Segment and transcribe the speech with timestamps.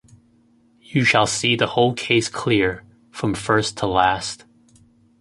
[0.81, 4.45] You shall see the whole case clear, from first to last.